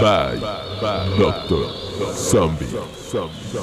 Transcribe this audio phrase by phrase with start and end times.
[0.00, 0.40] Bye,
[1.18, 1.66] Doctor
[2.14, 2.66] Zombie.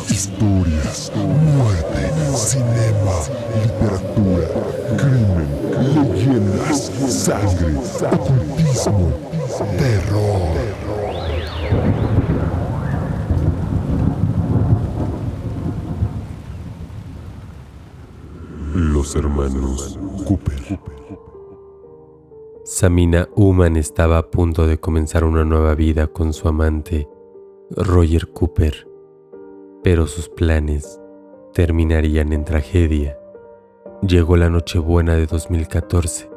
[0.10, 3.16] Historias, muerte, cinema,
[3.62, 4.48] literatura,
[4.98, 5.50] crimen,
[5.94, 7.76] leyendas, sangre,
[8.12, 9.12] ocultismo,
[9.78, 10.54] terror.
[18.74, 20.00] Los hermanos.
[22.76, 27.08] Samina Uman estaba a punto de comenzar una nueva vida con su amante,
[27.70, 28.88] Roger Cooper,
[29.84, 31.00] pero sus planes
[31.54, 33.16] terminarían en tragedia.
[34.02, 36.32] Llegó la Nochebuena de 2014.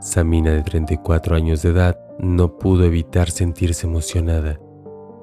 [0.00, 4.58] Samina, de 34 años de edad, no pudo evitar sentirse emocionada.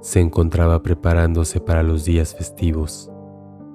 [0.01, 3.11] Se encontraba preparándose para los días festivos.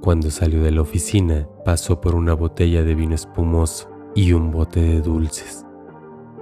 [0.00, 4.80] Cuando salió de la oficina, pasó por una botella de vino espumoso y un bote
[4.80, 5.66] de dulces.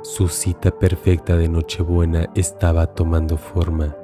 [0.03, 3.97] Su cita perfecta de Nochebuena estaba tomando forma.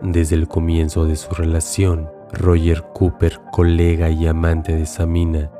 [0.00, 5.50] Desde el comienzo de su relación, Roger Cooper, colega y amante de Samina,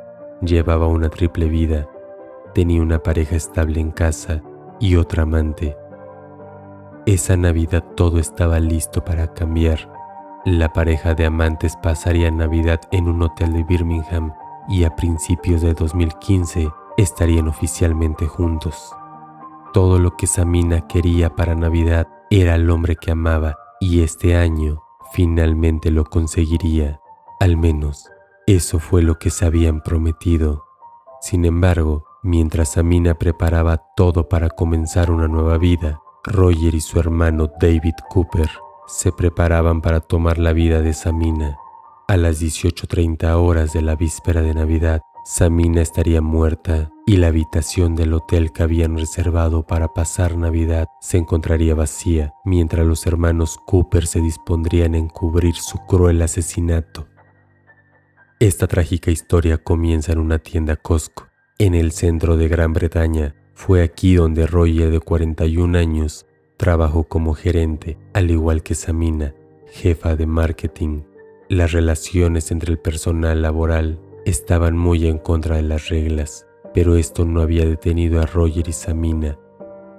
[0.41, 1.89] llevaba una triple vida.
[2.53, 4.41] Tenía una pareja estable en casa
[4.79, 5.75] y otra amante.
[7.05, 9.91] Esa Navidad todo estaba listo para cambiar.
[10.45, 14.33] La pareja de amantes pasaría Navidad en un hotel de Birmingham
[14.69, 18.95] y a principios de 2015 estarían oficialmente juntos.
[19.73, 24.83] Todo lo que Samina quería para Navidad era el hombre que amaba y este año
[25.13, 27.01] finalmente lo conseguiría.
[27.39, 28.07] Al menos
[28.45, 30.65] eso fue lo que se habían prometido.
[31.21, 37.49] Sin embargo, mientras Samina preparaba todo para comenzar una nueva vida, Roger y su hermano
[37.59, 38.49] David Cooper
[38.85, 41.57] se preparaban para tomar la vida de Samina.
[42.07, 47.95] A las 18.30 horas de la víspera de Navidad, Samina estaría muerta y la habitación
[47.95, 54.05] del hotel que habían reservado para pasar Navidad se encontraría vacía, mientras los hermanos Cooper
[54.05, 57.07] se dispondrían en cubrir su cruel asesinato.
[58.41, 63.33] Esta trágica historia comienza en una tienda Costco, en el centro de Gran Bretaña.
[63.53, 66.25] Fue aquí donde Roger, de 41 años,
[66.57, 69.33] trabajó como gerente, al igual que Samina,
[69.71, 71.03] jefa de marketing.
[71.47, 77.25] Las relaciones entre el personal laboral estaban muy en contra de las reglas, pero esto
[77.25, 79.37] no había detenido a Roger y Samina.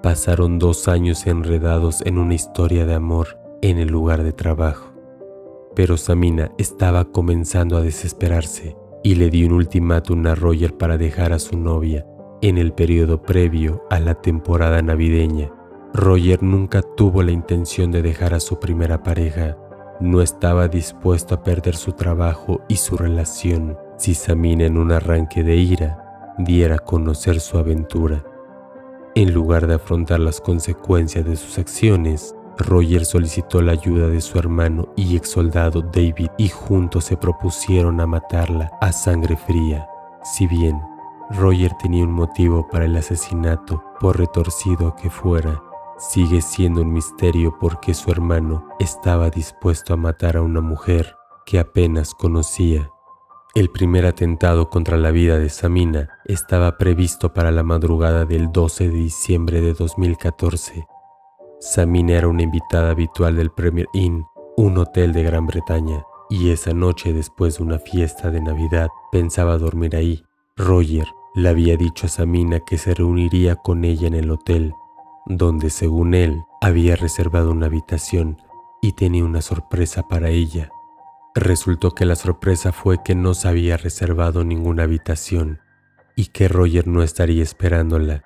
[0.03, 4.93] Pasaron dos años enredados en una historia de amor en el lugar de trabajo.
[5.75, 11.33] Pero Samina estaba comenzando a desesperarse y le dio un ultimátum a Roger para dejar
[11.33, 12.07] a su novia
[12.43, 15.51] en el periodo previo a la temporada navideña.
[15.95, 19.57] Roger nunca tuvo la intención de dejar a su primera pareja.
[20.01, 25.43] No estaba dispuesto a perder su trabajo y su relación si Samina en un arranque
[25.43, 28.25] de ira diera a conocer su aventura.
[29.15, 34.38] En lugar de afrontar las consecuencias de sus acciones, Roger solicitó la ayuda de su
[34.38, 39.88] hermano y ex soldado David y juntos se propusieron a matarla a sangre fría.
[40.22, 40.81] Si bien
[41.31, 45.62] Roger tenía un motivo para el asesinato, por retorcido que fuera,
[45.99, 51.16] sigue siendo un misterio por qué su hermano estaba dispuesto a matar a una mujer
[51.47, 52.91] que apenas conocía.
[53.54, 58.88] El primer atentado contra la vida de Samina estaba previsto para la madrugada del 12
[58.88, 60.88] de diciembre de 2014.
[61.60, 64.25] Samina era una invitada habitual del Premier Inn,
[64.56, 69.56] un hotel de Gran Bretaña, y esa noche después de una fiesta de Navidad pensaba
[69.56, 70.25] dormir ahí.
[70.56, 74.75] Roger le había dicho a Samina que se reuniría con ella en el hotel,
[75.26, 78.36] donde según él había reservado una habitación
[78.82, 80.74] y tenía una sorpresa para ella.
[81.34, 85.59] Resultó que la sorpresa fue que no se había reservado ninguna habitación
[86.15, 88.22] y que Roger no estaría esperándola.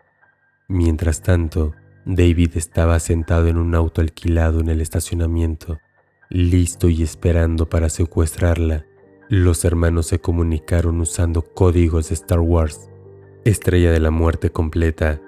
[0.68, 1.72] Mientras tanto,
[2.04, 5.78] David estaba sentado en un auto alquilado en el estacionamiento,
[6.28, 8.84] listo y esperando para secuestrarla.
[9.30, 12.90] Los hermanos se comunicaron usando códigos de Star Wars.
[13.46, 15.22] Estrella de la muerte completa,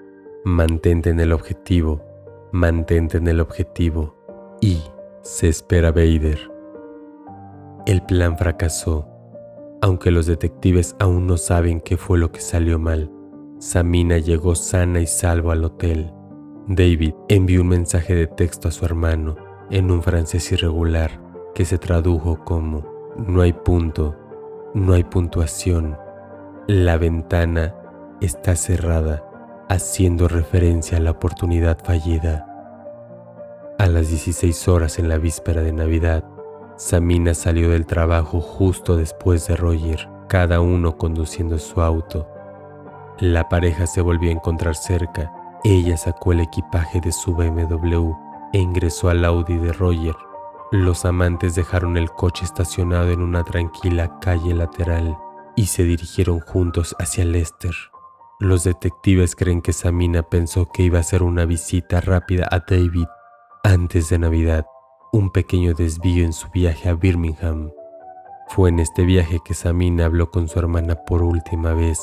[0.44, 2.05] mantente en el objetivo,
[2.53, 4.82] mantente en el objetivo y
[5.23, 6.50] se espera Vader.
[7.87, 9.09] El plan fracasó,
[9.81, 13.11] aunque los detectives aún no saben qué fue lo que salió mal.
[13.59, 16.12] Samina llegó sana y salvo al hotel.
[16.67, 19.37] David envió un mensaje de texto a su hermano
[19.71, 21.21] en un francés irregular
[21.55, 22.85] que se tradujo como
[23.17, 24.17] no hay punto,
[24.75, 25.97] no hay puntuación,
[26.67, 27.75] la ventana
[28.21, 29.25] está cerrada,
[29.69, 32.47] haciendo referencia a la oportunidad fallida.
[33.79, 36.25] A las 16 horas en la víspera de Navidad,
[36.81, 42.27] Samina salió del trabajo justo después de Roger, cada uno conduciendo su auto.
[43.19, 45.31] La pareja se volvió a encontrar cerca.
[45.62, 48.15] Ella sacó el equipaje de su BMW
[48.55, 50.15] e ingresó al Audi de Roger.
[50.73, 55.19] Los amantes dejaron el coche estacionado en una tranquila calle lateral
[55.56, 57.75] y se dirigieron juntos hacia Lester.
[58.38, 63.06] Los detectives creen que Samina pensó que iba a hacer una visita rápida a David
[63.65, 64.65] antes de Navidad,
[65.12, 67.71] un pequeño desvío en su viaje a Birmingham.
[68.49, 72.01] Fue en este viaje que Samina habló con su hermana por última vez,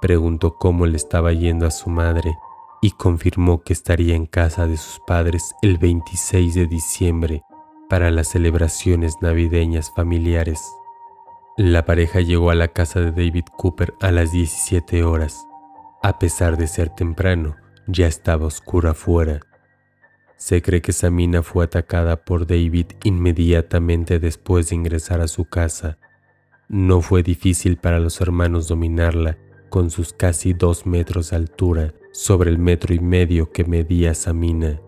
[0.00, 2.36] preguntó cómo le estaba yendo a su madre
[2.82, 7.42] y confirmó que estaría en casa de sus padres el 26 de diciembre
[7.88, 10.62] para las celebraciones navideñas familiares.
[11.56, 15.46] La pareja llegó a la casa de David Cooper a las 17 horas.
[16.02, 17.56] A pesar de ser temprano,
[17.86, 19.40] ya estaba oscura afuera.
[20.42, 25.98] Se cree que Samina fue atacada por David inmediatamente después de ingresar a su casa.
[26.68, 32.50] No fue difícil para los hermanos dominarla con sus casi dos metros de altura sobre
[32.50, 34.80] el metro y medio que medía Samina.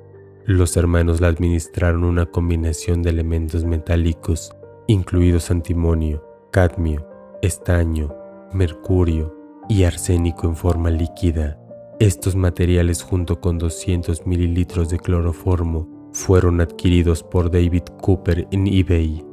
[0.44, 4.52] Los hermanos la administraron una combinación de elementos metálicos,
[4.88, 7.06] incluidos antimonio, cadmio,
[7.42, 8.12] estaño,
[8.52, 9.32] mercurio
[9.68, 11.63] y arsénico en forma líquida.
[12.00, 19.25] Estos materiales junto con 200 mililitros de cloroformo fueron adquiridos por David Cooper en eBay.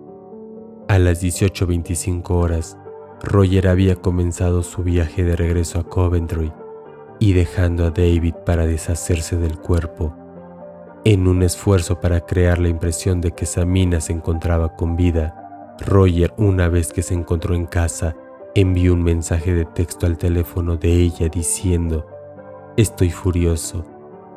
[0.87, 2.77] A las 18.25 horas,
[3.23, 6.53] Roger había comenzado su viaje de regreso a Coventry
[7.19, 10.15] y dejando a David para deshacerse del cuerpo.
[11.03, 16.31] En un esfuerzo para crear la impresión de que Samina se encontraba con vida, Roger,
[16.37, 18.15] una vez que se encontró en casa,
[18.53, 22.05] envió un mensaje de texto al teléfono de ella diciendo
[22.77, 23.83] Estoy furioso.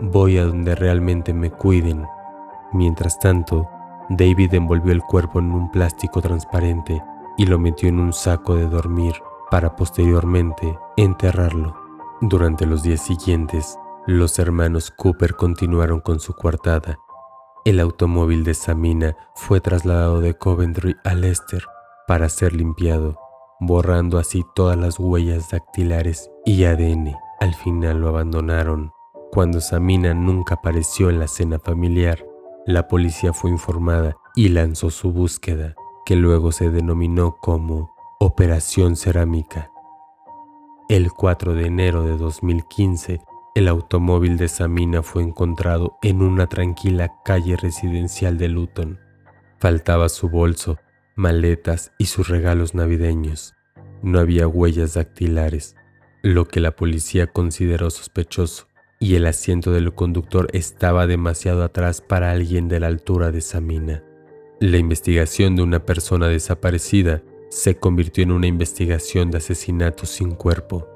[0.00, 2.04] Voy a donde realmente me cuiden.
[2.72, 3.68] Mientras tanto,
[4.08, 7.00] David envolvió el cuerpo en un plástico transparente
[7.38, 9.14] y lo metió en un saco de dormir
[9.52, 11.76] para posteriormente enterrarlo.
[12.20, 13.78] Durante los días siguientes,
[14.08, 16.98] los hermanos Cooper continuaron con su coartada.
[17.64, 21.64] El automóvil de Samina fue trasladado de Coventry a Leicester
[22.08, 23.16] para ser limpiado,
[23.60, 27.23] borrando así todas las huellas dactilares y ADN.
[27.40, 28.92] Al final lo abandonaron.
[29.32, 32.24] Cuando Samina nunca apareció en la cena familiar,
[32.66, 35.74] la policía fue informada y lanzó su búsqueda,
[36.06, 39.70] que luego se denominó como Operación Cerámica.
[40.88, 43.20] El 4 de enero de 2015,
[43.54, 48.98] el automóvil de Samina fue encontrado en una tranquila calle residencial de Luton.
[49.58, 50.78] Faltaba su bolso,
[51.16, 53.54] maletas y sus regalos navideños.
[54.02, 55.76] No había huellas dactilares
[56.24, 58.66] lo que la policía consideró sospechoso,
[58.98, 64.02] y el asiento del conductor estaba demasiado atrás para alguien de la altura de Samina.
[64.58, 70.88] La investigación de una persona desaparecida se convirtió en una investigación de asesinato sin cuerpo.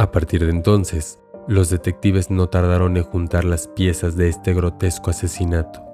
[0.00, 5.10] A partir de entonces, los detectives no tardaron en juntar las piezas de este grotesco
[5.10, 5.84] asesinato.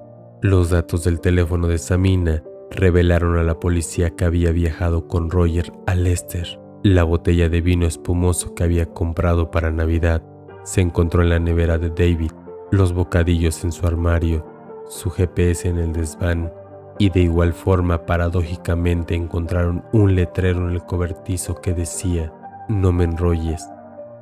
[0.41, 2.41] Los datos del teléfono de Samina
[2.71, 7.85] revelaron a la policía que había viajado con Roger a Lester la botella de vino
[7.85, 10.23] espumoso que había comprado para Navidad
[10.63, 12.31] se encontró en la nevera de David,
[12.71, 14.45] los bocadillos en su armario,
[14.89, 16.51] su GPS en el desván
[16.97, 22.33] y de igual forma paradójicamente encontraron un letrero en el cobertizo que decía,
[22.67, 23.69] no me enrolles,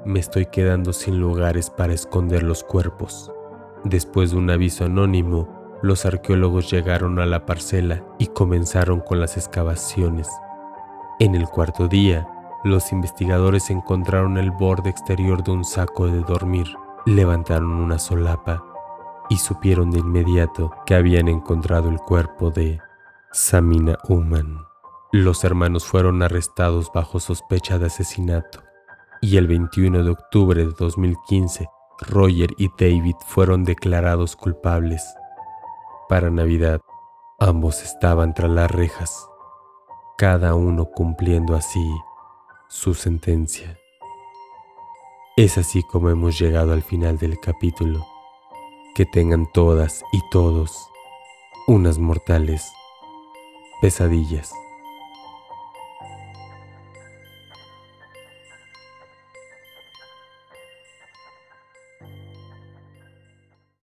[0.06, 3.32] me estoy quedando sin lugares para esconder los cuerpos.
[3.86, 5.48] Después de un aviso anónimo,
[5.82, 10.30] los arqueólogos llegaron a la parcela y comenzaron con las excavaciones.
[11.20, 12.28] En el cuarto día,
[12.64, 16.68] los investigadores encontraron el borde exterior de un saco de dormir,
[17.06, 18.64] levantaron una solapa
[19.30, 22.80] y supieron de inmediato que habían encontrado el cuerpo de
[23.32, 24.66] Samina Uman.
[25.12, 28.62] Los hermanos fueron arrestados bajo sospecha de asesinato
[29.22, 31.68] y el 21 de octubre de 2015
[32.02, 35.04] Roger y David fueron declarados culpables.
[36.08, 36.82] Para Navidad,
[37.40, 39.30] ambos estaban tras las rejas,
[40.18, 41.90] cada uno cumpliendo así
[42.70, 43.80] su sentencia.
[45.36, 48.06] Es así como hemos llegado al final del capítulo.
[48.94, 50.88] Que tengan todas y todos
[51.68, 52.72] unas mortales
[53.82, 54.54] pesadillas.